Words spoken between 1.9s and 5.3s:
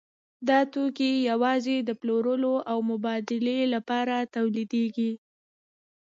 پلورلو او مبادلې لپاره تولیدېږي